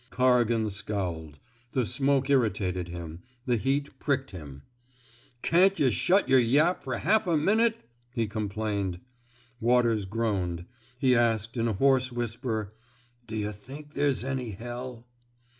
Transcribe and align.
''Corrigan 0.09 0.67
scowled. 0.71 1.37
The 1.73 1.85
smoke 1.85 2.27
irritated 2.27 2.87
him; 2.87 3.21
the 3.45 3.55
heat 3.57 3.99
pricked 3.99 4.31
him. 4.31 4.63
'* 5.01 5.41
Can't 5.43 5.77
yuh 5.77 5.91
shut 5.91 6.27
yer 6.27 6.39
yap 6.39 6.83
fer 6.83 6.97
half 6.97 7.27
a 7.27 7.37
min 7.37 7.59
ute! 7.59 7.77
^" 7.77 7.77
he 8.11 8.25
complained. 8.25 8.99
Waters 9.59 10.05
groaned. 10.05 10.65
He 10.97 11.15
asked, 11.15 11.55
in 11.55 11.67
a 11.67 11.73
hoarse 11.73 12.11
whisper: 12.11 12.73
'* 12.99 13.27
D'yuh 13.27 13.51
think 13.51 13.93
there's 13.93 14.23
any 14.23 14.49
hell! 14.53 15.05